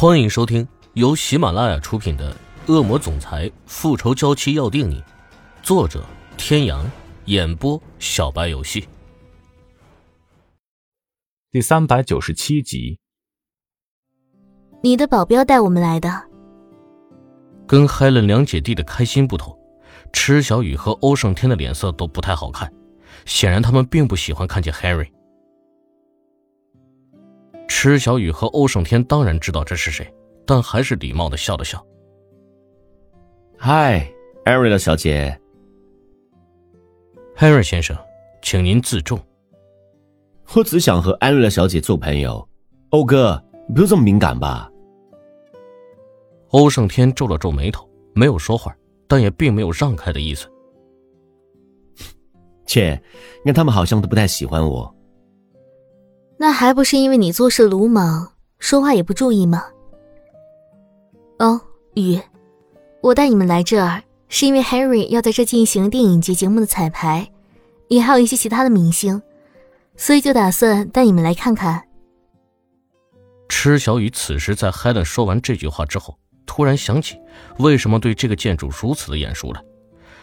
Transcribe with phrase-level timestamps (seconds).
[0.00, 2.34] 欢迎收听由喜马拉雅出品的
[2.72, 4.98] 《恶魔总裁复仇娇妻要定你》，
[5.62, 6.02] 作者：
[6.38, 6.90] 天阳，
[7.26, 8.88] 演播：小白游戏。
[11.50, 12.98] 第三百九十七集。
[14.82, 16.10] 你的保镖带我们来的。
[17.68, 19.54] 跟 Helen 两姐弟的开心不同，
[20.14, 22.72] 池小雨和欧胜天的脸色都不太好看，
[23.26, 25.10] 显然他们并不喜欢看见 Harry。
[27.70, 30.12] 池小雨和欧胜天当然知道这是谁，
[30.44, 31.82] 但还是礼貌的笑了笑。
[33.56, 34.12] 嗨，
[34.44, 35.40] 艾瑞拉小姐。
[37.36, 37.96] Harry 先生，
[38.42, 39.18] 请您自重。
[40.52, 42.46] 我只想和艾瑞拉小姐做朋友。
[42.90, 44.68] 欧哥，你不用这么敏感吧？
[46.48, 48.76] 欧胜天皱了皱眉头，没有说话，
[49.06, 50.50] 但也并没有让开的意思。
[52.66, 53.00] 切，
[53.44, 54.92] 你看他们好像都不太喜欢我。
[56.42, 59.62] 那还不是因为你做事鲁莽，说话也不注意吗？
[61.38, 61.60] 哦，
[61.92, 62.18] 雨，
[63.02, 67.30] 我带你们来这儿是因为 Harry 要在这进行电影节节目的彩排，
[67.88, 69.20] 也还有一些其他的明星，
[69.98, 71.86] 所以就打算带你们来看看。
[73.50, 77.20] 池小雨此时在 Helen 说完这句话之后，突然想起
[77.58, 79.62] 为什么对这个建筑如此的眼熟了。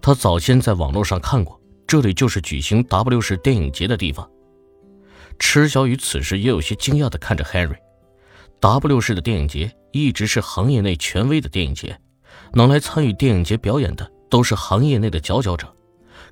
[0.00, 4.26] 他早先在网络上看过，这里就是举行 W 市电影节的地方。
[5.38, 7.76] 池小雨此时也有些惊讶地看着 Harry。
[8.60, 11.98] W 市的电影节一直是行业内权威的电影节，
[12.52, 15.72] 能来参与电影节表演的都是行业内的佼佼者。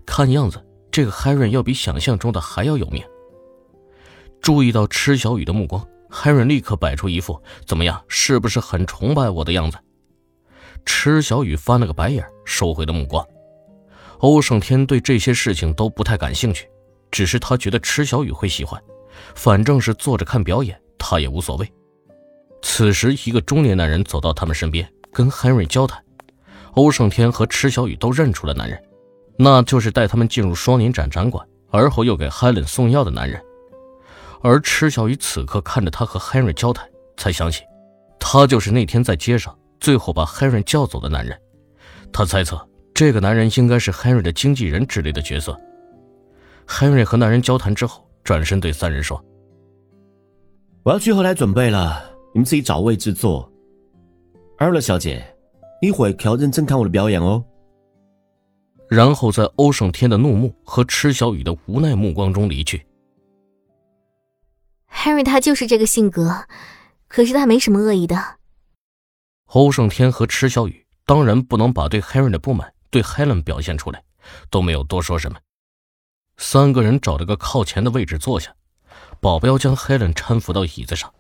[0.05, 3.03] 看样子，这个 Harry 要比想象中的还要有名。
[4.41, 9.79] 注意到池小雨的目光，Harry 立刻摆出一副“怎么样，是不是很崇拜我的样子？”
[10.85, 13.27] 池小雨翻了个白眼，收回了目光。
[14.19, 16.69] 欧胜天对这些事情都不太感兴趣，
[17.11, 18.81] 只是他觉得池小雨会喜欢。
[19.35, 21.73] 反正是坐着看表演，他也无所谓。
[22.63, 26.03] 此时，一个中年男人走到他们身边，跟 Henry 交谈。
[26.73, 28.83] 欧胜天和池小雨都认出了男人，
[29.39, 33.41] 那就是带他们进入双年展展馆，而后又给 Helen 送药的男人。
[34.43, 36.87] 而池小雨此刻看着他和 Henry 交谈，
[37.17, 37.63] 才想起，
[38.19, 41.39] 他就是那天在街上最后把 Henry 叫走的男人。
[42.13, 45.59] 他猜测，这个男人应该是 Henry 的经纪人之类的角色。
[46.67, 48.06] Henry 和男人交谈之后。
[48.27, 49.25] 转身对三人说
[50.83, 52.03] ：“我要去后台准备了，
[52.35, 53.49] 你们自己找位置坐。”
[54.59, 55.25] 艾乐小姐，
[55.81, 57.43] 一会可要认真看我的表演哦。
[58.89, 62.85] 然后在欧胜天的怒目和池小雨的无奈目光中离去。
[64.91, 66.47] Harry 他就是这个性格，
[67.07, 68.17] 可是他没什么恶意的。
[69.47, 74.03] 欧胜天和池小雨当然不能把对 Harry 的不满对 Helen 表现出来，
[74.51, 75.39] 都没有多说什么。
[76.37, 78.55] 三个人找了个靠前的位置坐下，
[79.21, 81.13] 保镖将 Helen 搀扶到椅子上。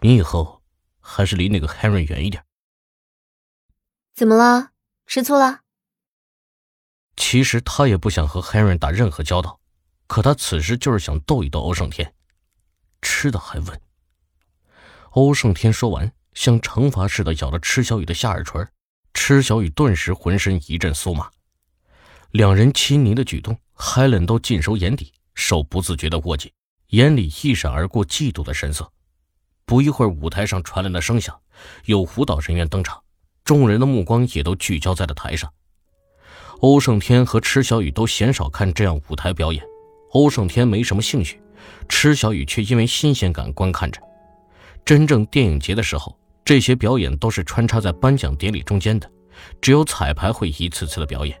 [0.00, 0.62] 你以后
[1.00, 2.44] 还是离那个 Henry 远一点。
[4.14, 4.70] 怎么了？
[5.06, 5.60] 吃醋了？
[7.16, 9.60] 其实他也不想和 Henry 打任何交道，
[10.06, 12.14] 可他此时就是想逗一逗欧胜天。
[13.02, 13.80] 吃的还问。
[15.10, 18.66] 欧胜天说完，像惩罚似的咬了池小雨的下耳垂，
[19.14, 21.30] 池小雨顿时浑身一阵酥麻。
[22.36, 26.52] 两人亲昵的举动，Helen 都尽收眼底，手不自觉地握紧，
[26.88, 28.92] 眼里一闪而过嫉妒的神色。
[29.64, 31.34] 不一会儿，舞台上传来了声响，
[31.86, 33.02] 有舞蹈人员登场，
[33.42, 35.50] 众人的目光也都聚焦在了台上。
[36.60, 39.64] 欧胜天和池小雨都鲜少看这样舞台表演，
[40.10, 41.40] 欧胜天没什么兴趣，
[41.88, 43.98] 池小雨却因为新鲜感观看着。
[44.84, 46.14] 真正电影节的时候，
[46.44, 49.10] 这些表演都是穿插在颁奖典礼中间的，
[49.62, 51.34] 只有彩排会一次次的表演。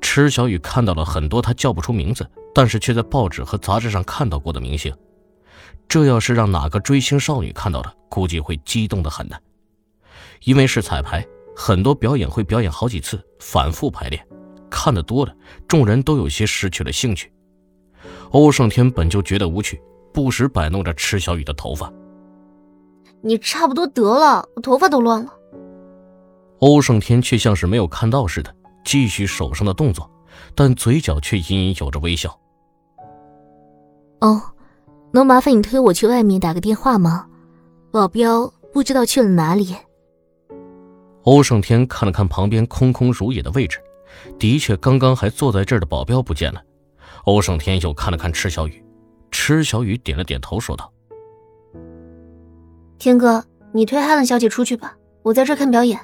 [0.00, 4.92] 池小雨看到了很多他叫不出名字，但是却在报纸和杂志上看到过的明星。
[5.86, 9.36] 这要是让哪个追星少女看到了，估计会激动的很呢。
[10.44, 14.26] 因为是彩排，很多表演会表演好几次，反复排练。
[14.70, 15.34] 看得多了，
[15.66, 17.32] 众人都有些失去了兴趣。
[18.30, 19.80] 欧胜天本就觉得无趣，
[20.14, 21.92] 不时摆弄着池小雨的头发。
[23.20, 25.32] 你差不多得了，我头发都乱了。
[26.60, 28.54] 欧胜天却像是没有看到似的。
[28.84, 30.10] 继续手上的动作，
[30.54, 32.38] 但嘴角却隐隐有着微笑。
[34.20, 34.42] 哦，
[35.12, 37.26] 能麻烦你推我去外面打个电话吗？
[37.90, 39.74] 保镖不知道去了哪里。
[41.24, 43.78] 欧胜天看了看旁边空空如也的位置，
[44.38, 46.62] 的确，刚刚还坐在这儿的保镖不见了。
[47.24, 48.84] 欧胜天又看了看池小雨，
[49.30, 50.90] 池小雨点了点头，说道
[52.98, 55.98] ：“天哥，你推汉兰小姐出去吧，我在这看表演。”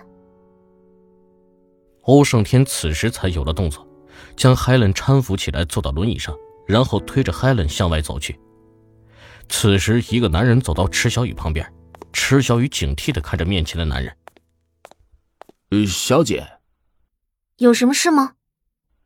[2.06, 3.86] 欧胜天此时才有了动作，
[4.36, 6.36] 将 Helen 搀扶起来，坐到轮椅上，
[6.66, 8.38] 然后推着 Helen 向外走去。
[9.48, 11.72] 此时，一个男人走到池小雨旁边，
[12.12, 14.16] 池小雨警惕的看着面前的男人。
[15.70, 16.46] 呃，小姐，
[17.56, 18.34] 有什么事吗？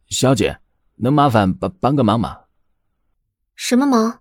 [0.08, 0.58] 小姐，
[0.96, 2.40] 能麻烦帮帮个忙吗？
[3.54, 4.20] 什么忙？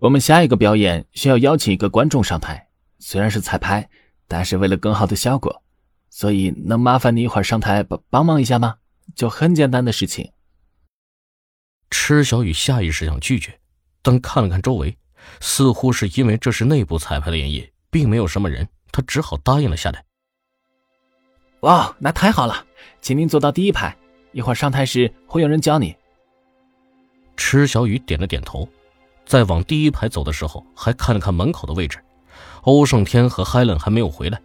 [0.00, 3.90] 我们下一个表演需要邀请一个观众上台，虽然是彩排，
[4.26, 5.61] 但是为了更好的效果，
[6.14, 8.76] 所以能麻烦你一会儿上台帮帮忙一下吗？
[9.16, 10.30] 就很简单的事情。
[11.90, 13.58] 池小雨下意识想拒绝，
[14.02, 14.94] 但看了看周围，
[15.40, 20.04] 似乎是因为这是内部彩排的原因，并没有什么人，他只好答应了下来。
[21.60, 22.66] 哇，那太好了，
[23.00, 23.96] 请您坐到第一排，
[24.32, 25.96] 一会儿上台时会有人教你。
[27.38, 28.68] 池小雨点了点头，
[29.24, 31.98] 在往第一排走的时候，还看了看门口的位置，
[32.64, 34.38] 欧胜天和海伦还没有回来。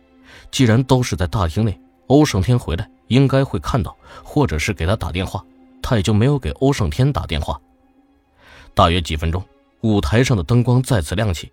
[0.52, 5.44] 既然都是在大厅内，欧胜天回来应该会看到，或者是给他打电话。
[5.82, 7.60] 他也就没有给欧胜天打电话。
[8.74, 9.44] 大约几分钟，
[9.82, 11.52] 舞台上的灯光再次亮起，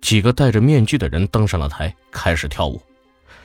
[0.00, 2.80] 几个戴着面具的人登上了台，开始跳舞。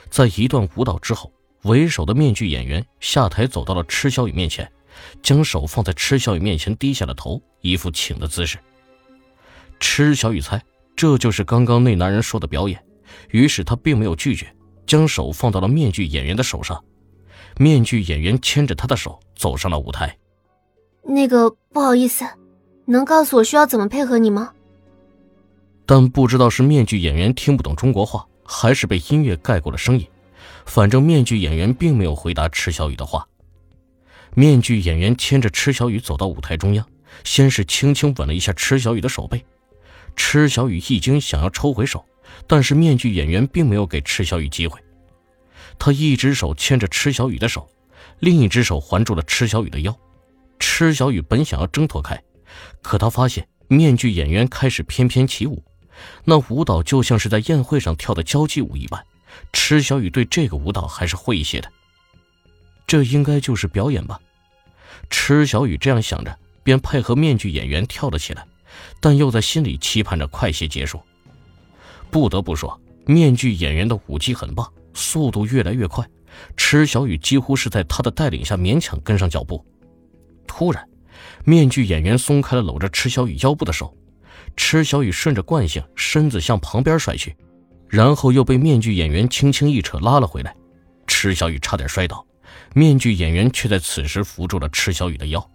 [0.08, 1.30] 在一段舞蹈之后，
[1.62, 4.70] 为首的面具演员下台，走到了池小雨面前，
[5.22, 8.58] 将手放在池小雨面前，低下了头，一副请的姿势。
[9.78, 10.62] 池小雨猜
[10.96, 12.82] 这就是刚刚那男人说的表演，
[13.30, 14.50] 于是他并没有拒绝，
[14.90, 16.84] 将手放到了面具演员的手上。
[17.56, 20.18] 面具演员牵着他的手走上了舞台。
[21.04, 22.24] 那个不好意思，
[22.86, 24.52] 能告诉我需要怎么配合你吗？
[25.86, 30.04] 但不知道是面具演员听不懂中国话，还是被音乐盖过了声音。
[30.66, 33.24] 反正面具演员并没有回答池小雨的话。
[34.34, 36.84] 面具演员牵着池小雨走到舞台中央，
[37.22, 39.44] 先是轻轻吻了一下池小雨的手背。
[40.16, 42.04] 池小雨一惊，想要抽回手，
[42.46, 44.80] 但是面具演员并没有给池小雨机会。
[45.78, 47.68] 他一只手牵着池小雨的手，
[48.18, 49.96] 另一只手环住了池小雨的腰。
[50.58, 52.22] 池小雨本想要挣脱开，
[52.82, 55.62] 可他发现面具演员开始翩翩起舞，
[56.24, 59.02] 那舞蹈就像是在宴会上跳的交际舞一般。
[59.52, 61.70] 池小雨对这个舞蹈还是会一些的，
[62.86, 64.20] 这应该就是表演吧。
[65.08, 68.44] 池小雨这样想着，便配合面具演员跳了起来，
[69.00, 71.00] 但又在心里期盼着快些结束。
[72.10, 76.06] 不得不说，面具演员的武技很棒，速度越来越快，
[76.56, 79.64] 池小雨几乎是在他的带领下勉强跟上脚步。
[80.46, 80.86] 突然，
[81.44, 83.96] 面具演员松开了搂着池小雨腰部的手，
[84.56, 87.36] 池小雨顺着惯性身子向旁边甩去，
[87.88, 90.54] 然后又被面具演员轻轻一扯拉了回来。
[91.06, 92.24] 池小雨差点摔倒，
[92.74, 95.50] 面具演员却在此时扶住了池小雨的腰。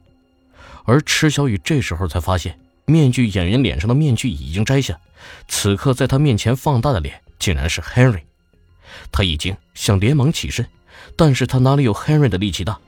[0.86, 5.00] 而池小雨这时候才发现，面具演员脸上的面具已经摘下，
[5.48, 8.22] 此刻在他面前放大的脸竟然是 Henry。
[9.12, 10.66] 他一惊，想连忙起身，
[11.16, 12.80] 但是他哪里有 Henry 的力气大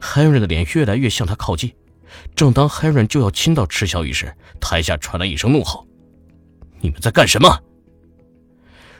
[0.00, 1.72] ？Henry 的脸越来越向他靠近，
[2.34, 5.86] 正当 Henry 就要亲到池小雨时，台下传来一声怒吼
[6.80, 7.58] ：“你们在干什么？”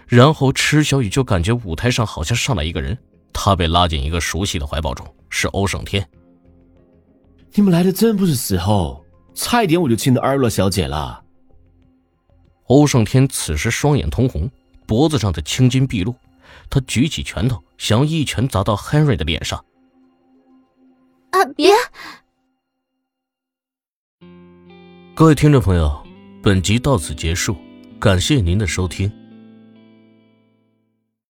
[0.08, 2.96] 然后池小雨就感觉舞台上好像上来一个人，
[3.32, 6.08] 他被拉进一个熟悉的怀抱中，是欧胜天。
[7.54, 9.04] 你们来的真不是时候，
[9.36, 11.22] 差一点我就亲到安乐小姐了。
[12.64, 14.50] 欧胜天此时双眼通红，
[14.86, 16.12] 脖子上的青筋毕露，
[16.68, 19.64] 他举起拳头，想要一拳砸到 Henry 的脸上。
[21.30, 21.44] 啊！
[21.54, 21.70] 别！
[25.14, 26.04] 各位听众朋友，
[26.42, 27.56] 本集到此结束，
[28.00, 29.12] 感谢您的收听。